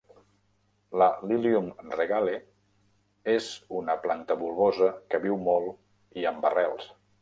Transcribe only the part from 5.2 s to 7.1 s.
viu molt i amb arrels.